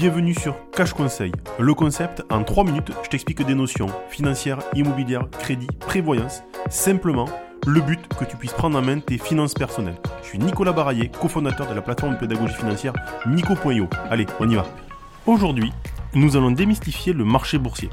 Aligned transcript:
Bienvenue 0.00 0.32
sur 0.32 0.56
Cash 0.70 0.94
Conseil. 0.94 1.30
Le 1.58 1.74
concept, 1.74 2.24
en 2.30 2.42
3 2.42 2.64
minutes, 2.64 2.90
je 3.02 3.10
t'explique 3.10 3.44
des 3.44 3.54
notions 3.54 3.88
financières, 4.08 4.60
immobilières, 4.74 5.28
crédit, 5.30 5.66
prévoyance. 5.78 6.42
Simplement, 6.70 7.28
le 7.66 7.82
but 7.82 8.00
que 8.18 8.24
tu 8.24 8.38
puisses 8.38 8.54
prendre 8.54 8.78
en 8.78 8.80
main 8.80 9.00
tes 9.00 9.18
finances 9.18 9.52
personnelles. 9.52 10.00
Je 10.22 10.28
suis 10.28 10.38
Nicolas 10.38 10.72
Baraillé, 10.72 11.10
cofondateur 11.10 11.68
de 11.68 11.74
la 11.74 11.82
plateforme 11.82 12.14
de 12.14 12.18
pédagogie 12.18 12.54
financière 12.54 12.94
Nico.io. 13.26 13.90
Allez, 14.08 14.24
on 14.40 14.48
y 14.48 14.54
va. 14.54 14.64
Aujourd'hui, 15.26 15.70
nous 16.14 16.34
allons 16.34 16.50
démystifier 16.50 17.12
le 17.12 17.26
marché 17.26 17.58
boursier. 17.58 17.90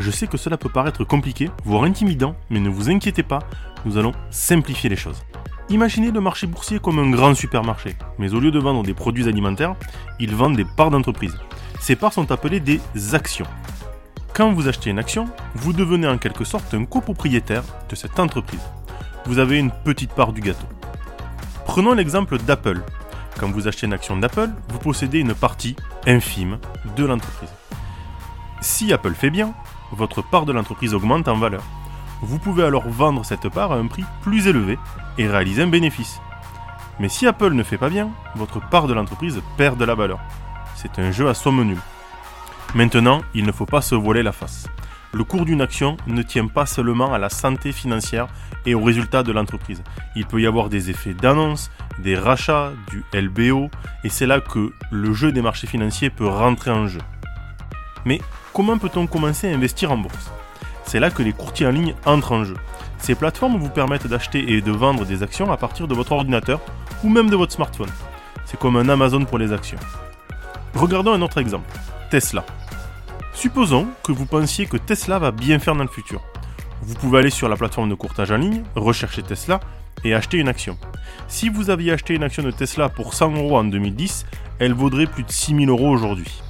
Je 0.00 0.10
sais 0.10 0.26
que 0.26 0.38
cela 0.38 0.56
peut 0.56 0.70
paraître 0.70 1.04
compliqué, 1.04 1.50
voire 1.64 1.84
intimidant, 1.84 2.34
mais 2.50 2.58
ne 2.58 2.68
vous 2.68 2.90
inquiétez 2.90 3.22
pas, 3.22 3.44
nous 3.84 3.96
allons 3.96 4.12
simplifier 4.30 4.90
les 4.90 4.96
choses. 4.96 5.22
Imaginez 5.70 6.10
le 6.10 6.22
marché 6.22 6.46
boursier 6.46 6.78
comme 6.78 6.98
un 6.98 7.10
grand 7.10 7.34
supermarché, 7.34 7.94
mais 8.18 8.32
au 8.32 8.40
lieu 8.40 8.50
de 8.50 8.58
vendre 8.58 8.82
des 8.82 8.94
produits 8.94 9.28
alimentaires, 9.28 9.76
ils 10.18 10.34
vendent 10.34 10.56
des 10.56 10.64
parts 10.64 10.90
d'entreprise. 10.90 11.36
Ces 11.78 11.94
parts 11.94 12.14
sont 12.14 12.32
appelées 12.32 12.60
des 12.60 12.80
actions. 13.12 13.46
Quand 14.32 14.50
vous 14.50 14.66
achetez 14.66 14.88
une 14.88 14.98
action, 14.98 15.28
vous 15.54 15.74
devenez 15.74 16.08
en 16.08 16.16
quelque 16.16 16.44
sorte 16.44 16.72
un 16.72 16.86
copropriétaire 16.86 17.64
de 17.90 17.94
cette 17.96 18.18
entreprise. 18.18 18.62
Vous 19.26 19.38
avez 19.38 19.58
une 19.58 19.70
petite 19.70 20.12
part 20.12 20.32
du 20.32 20.40
gâteau. 20.40 20.66
Prenons 21.66 21.92
l'exemple 21.92 22.38
d'Apple. 22.38 22.80
Quand 23.38 23.50
vous 23.50 23.68
achetez 23.68 23.86
une 23.86 23.92
action 23.92 24.16
d'Apple, 24.16 24.50
vous 24.70 24.78
possédez 24.78 25.18
une 25.18 25.34
partie 25.34 25.76
infime 26.06 26.58
de 26.96 27.04
l'entreprise. 27.04 27.52
Si 28.62 28.90
Apple 28.90 29.12
fait 29.12 29.30
bien, 29.30 29.52
votre 29.92 30.22
part 30.22 30.46
de 30.46 30.52
l'entreprise 30.52 30.94
augmente 30.94 31.28
en 31.28 31.36
valeur. 31.36 31.62
Vous 32.22 32.38
pouvez 32.38 32.64
alors 32.64 32.88
vendre 32.88 33.24
cette 33.24 33.48
part 33.48 33.72
à 33.72 33.76
un 33.76 33.86
prix 33.86 34.04
plus 34.22 34.46
élevé 34.46 34.78
et 35.18 35.28
réaliser 35.28 35.62
un 35.62 35.68
bénéfice. 35.68 36.20
Mais 37.00 37.08
si 37.08 37.26
Apple 37.26 37.52
ne 37.52 37.62
fait 37.62 37.78
pas 37.78 37.90
bien, 37.90 38.10
votre 38.34 38.60
part 38.60 38.88
de 38.88 38.94
l'entreprise 38.94 39.40
perd 39.56 39.78
de 39.78 39.84
la 39.84 39.94
valeur. 39.94 40.18
C'est 40.74 40.98
un 40.98 41.12
jeu 41.12 41.28
à 41.28 41.34
somme 41.34 41.62
nulle. 41.62 41.80
Maintenant, 42.74 43.22
il 43.34 43.46
ne 43.46 43.52
faut 43.52 43.66
pas 43.66 43.80
se 43.80 43.94
voiler 43.94 44.22
la 44.22 44.32
face. 44.32 44.66
Le 45.12 45.24
cours 45.24 45.46
d'une 45.46 45.62
action 45.62 45.96
ne 46.06 46.22
tient 46.22 46.48
pas 46.48 46.66
seulement 46.66 47.14
à 47.14 47.18
la 47.18 47.30
santé 47.30 47.72
financière 47.72 48.26
et 48.66 48.74
aux 48.74 48.82
résultats 48.82 49.22
de 49.22 49.32
l'entreprise. 49.32 49.82
Il 50.16 50.26
peut 50.26 50.40
y 50.40 50.46
avoir 50.46 50.68
des 50.68 50.90
effets 50.90 51.14
d'annonce, 51.14 51.70
des 51.98 52.14
rachats, 52.14 52.72
du 52.90 53.04
LBO, 53.14 53.70
et 54.04 54.10
c'est 54.10 54.26
là 54.26 54.40
que 54.40 54.72
le 54.90 55.14
jeu 55.14 55.32
des 55.32 55.40
marchés 55.40 55.66
financiers 55.66 56.10
peut 56.10 56.26
rentrer 56.26 56.70
en 56.70 56.86
jeu. 56.88 57.00
Mais 58.04 58.20
comment 58.52 58.76
peut-on 58.76 59.06
commencer 59.06 59.50
à 59.50 59.54
investir 59.54 59.92
en 59.92 59.98
bourse? 59.98 60.30
C'est 60.88 61.00
là 61.00 61.10
que 61.10 61.22
les 61.22 61.34
courtiers 61.34 61.66
en 61.66 61.70
ligne 61.70 61.94
entrent 62.06 62.32
en 62.32 62.44
jeu. 62.44 62.56
Ces 62.98 63.14
plateformes 63.14 63.58
vous 63.58 63.68
permettent 63.68 64.06
d'acheter 64.06 64.54
et 64.54 64.62
de 64.62 64.72
vendre 64.72 65.04
des 65.04 65.22
actions 65.22 65.52
à 65.52 65.58
partir 65.58 65.86
de 65.86 65.94
votre 65.94 66.12
ordinateur 66.12 66.60
ou 67.04 67.10
même 67.10 67.28
de 67.28 67.36
votre 67.36 67.52
smartphone. 67.52 67.90
C'est 68.46 68.58
comme 68.58 68.78
un 68.78 68.88
Amazon 68.88 69.26
pour 69.26 69.36
les 69.36 69.52
actions. 69.52 69.78
Regardons 70.74 71.12
un 71.12 71.20
autre 71.20 71.36
exemple, 71.36 71.70
Tesla. 72.10 72.42
Supposons 73.34 73.86
que 74.02 74.12
vous 74.12 74.24
pensiez 74.24 74.64
que 74.64 74.78
Tesla 74.78 75.18
va 75.18 75.30
bien 75.30 75.58
faire 75.58 75.74
dans 75.74 75.82
le 75.82 75.90
futur. 75.90 76.22
Vous 76.80 76.94
pouvez 76.94 77.18
aller 77.18 77.30
sur 77.30 77.50
la 77.50 77.56
plateforme 77.56 77.90
de 77.90 77.94
courtage 77.94 78.30
en 78.30 78.38
ligne, 78.38 78.62
rechercher 78.74 79.22
Tesla 79.22 79.60
et 80.04 80.14
acheter 80.14 80.38
une 80.38 80.48
action. 80.48 80.78
Si 81.28 81.50
vous 81.50 81.68
aviez 81.68 81.92
acheté 81.92 82.14
une 82.14 82.22
action 82.22 82.42
de 82.42 82.50
Tesla 82.50 82.88
pour 82.88 83.12
100 83.12 83.32
euros 83.36 83.58
en 83.58 83.64
2010, 83.64 84.24
elle 84.58 84.72
vaudrait 84.72 85.06
plus 85.06 85.24
de 85.24 85.30
6000 85.30 85.68
euros 85.68 85.90
aujourd'hui. 85.90 86.40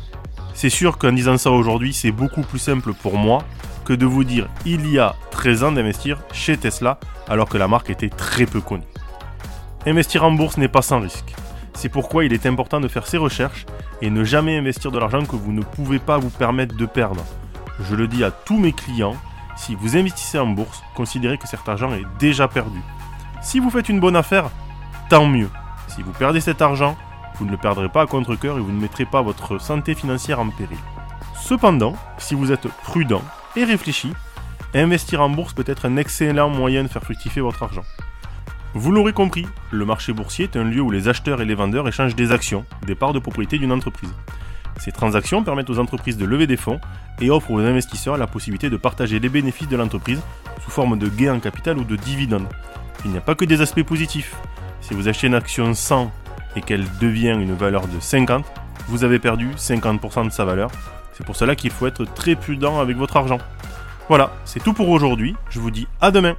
C'est 0.55 0.71
sûr 0.71 0.97
qu'en 0.97 1.11
disant 1.11 1.39
ça 1.39 1.51
aujourd'hui, 1.51 1.93
c'est 1.93 2.13
beaucoup 2.13 2.43
plus 2.43 2.61
simple 2.61 2.93
pour 2.93 3.17
moi 3.17 3.43
que 3.89 3.95
de 3.95 4.05
vous 4.05 4.23
dire 4.23 4.49
il 4.67 4.87
y 4.91 4.99
a 4.99 5.15
13 5.31 5.65
ans 5.65 5.73
d'investir 5.73 6.19
chez 6.31 6.59
Tesla 6.59 7.01
alors 7.27 7.49
que 7.49 7.57
la 7.57 7.69
marque 7.69 7.89
était 7.89 8.11
très 8.11 8.45
peu 8.45 8.61
connue. 8.61 8.85
Investir 9.87 10.25
en 10.25 10.33
bourse 10.33 10.59
n'est 10.59 10.69
pas 10.69 10.83
sans 10.83 11.01
risque. 11.01 11.35
C'est 11.73 11.89
pourquoi 11.89 12.27
il 12.27 12.35
est 12.35 12.45
important 12.45 12.81
de 12.81 12.89
faire 12.89 13.07
ses 13.07 13.17
recherches 13.17 13.65
et 14.03 14.11
ne 14.11 14.25
jamais 14.25 14.59
investir 14.59 14.93
de 14.93 14.99
l'argent 14.99 15.25
que 15.25 15.37
vous 15.37 15.53
ne 15.53 15.63
pouvez 15.63 15.99
pas 16.01 16.19
vous 16.19 16.29
permettre 16.29 16.77
de 16.77 16.85
perdre. 16.85 17.25
Je 17.81 17.95
le 17.95 18.07
dis 18.09 18.25
à 18.25 18.31
tous 18.31 18.59
mes 18.59 18.73
clients, 18.73 19.17
si 19.57 19.75
vous 19.75 19.97
investissez 19.97 20.39
en 20.39 20.49
bourse, 20.49 20.83
considérez 20.95 21.39
que 21.39 21.49
cet 21.49 21.67
argent 21.67 21.95
est 21.95 22.05
déjà 22.19 22.47
perdu. 22.47 22.83
Si 23.41 23.59
vous 23.59 23.71
faites 23.71 23.89
une 23.89 24.01
bonne 24.01 24.17
affaire, 24.17 24.51
tant 25.09 25.25
mieux. 25.25 25.49
Si 25.87 26.03
vous 26.03 26.13
perdez 26.13 26.43
cet 26.43 26.61
argent, 26.61 26.95
vous 27.37 27.47
ne 27.47 27.53
le 27.53 27.57
perdrez 27.57 27.89
pas 27.89 28.03
à 28.03 28.07
contre-coeur 28.07 28.59
et 28.59 28.61
vous 28.61 28.73
ne 28.73 28.83
mettrez 28.83 29.07
pas 29.07 29.23
votre 29.23 29.59
santé 29.59 29.95
financière 29.95 30.41
en 30.41 30.51
péril. 30.51 30.77
Cependant, 31.41 31.97
si 32.19 32.35
vous 32.35 32.53
êtes 32.53 32.69
prudent 32.83 33.23
et 33.57 33.65
réfléchi, 33.65 34.13
investir 34.75 35.21
en 35.21 35.31
bourse 35.31 35.53
peut 35.53 35.65
être 35.67 35.87
un 35.87 35.97
excellent 35.97 36.51
moyen 36.51 36.83
de 36.83 36.89
faire 36.89 37.03
fructifier 37.03 37.43
votre 37.43 37.63
argent. 37.63 37.85
Vous 38.75 38.93
l'aurez 38.93 39.13
compris, 39.13 39.47
le 39.71 39.85
marché 39.85 40.13
boursier 40.13 40.45
est 40.45 40.57
un 40.57 40.65
lieu 40.65 40.83
où 40.83 40.91
les 40.91 41.09
acheteurs 41.09 41.41
et 41.41 41.47
les 41.47 41.55
vendeurs 41.55 41.89
échangent 41.89 42.15
des 42.15 42.33
actions, 42.33 42.65
des 42.87 42.95
parts 42.95 43.15
de 43.15 43.19
propriété 43.19 43.59
d'une 43.59 43.73
entreprise. 43.73 44.13
Ces 44.79 44.93
transactions 44.93 45.43
permettent 45.43 45.71
aux 45.71 45.79
entreprises 45.79 46.17
de 46.17 46.25
lever 46.25 46.47
des 46.47 46.57
fonds 46.57 46.81
et 47.21 47.31
offrent 47.31 47.51
aux 47.51 47.61
investisseurs 47.61 48.17
la 48.17 48.27
possibilité 48.27 48.71
de 48.71 48.77
partager 48.77 49.19
les 49.19 49.29
bénéfices 49.29 49.69
de 49.69 49.77
l'entreprise 49.77 50.21
sous 50.63 50.71
forme 50.71 50.99
de 50.99 51.09
gains 51.09 51.35
en 51.35 51.41
capital 51.41 51.79
ou 51.79 51.85
de 51.85 51.97
dividendes. 51.97 52.49
Il 53.05 53.11
n'y 53.11 53.19
a 53.19 53.23
pas 53.23 53.35
que 53.35 53.45
des 53.45 53.61
aspects 53.61 53.83
positifs. 53.83 54.37
Si 54.81 54.95
vous 54.95 55.09
achetez 55.09 55.27
une 55.27 55.35
action 55.35 55.75
100 55.75 56.13
et 56.57 56.61
qu'elle 56.61 56.87
devient 57.01 57.37
une 57.41 57.55
valeur 57.55 57.89
de 57.89 57.99
50, 57.99 58.45
vous 58.87 59.03
avez 59.03 59.19
perdu 59.19 59.51
50% 59.57 60.27
de 60.27 60.31
sa 60.31 60.45
valeur 60.45 60.71
c'est 61.19 61.25
pour 61.25 61.35
cela 61.35 61.57
qu'il 61.57 61.73
faut 61.73 61.89
être 61.89 62.05
très 62.05 62.37
prudent 62.37 62.79
avec 62.79 62.97
votre 62.97 63.17
argent. 63.17 63.39
Voilà, 64.09 64.31
c'est 64.45 64.63
tout 64.63 64.73
pour 64.73 64.89
aujourd'hui. 64.89 65.35
Je 65.51 65.59
vous 65.59 65.73
dis 65.73 65.89
à 66.01 66.13
demain. 66.13 66.37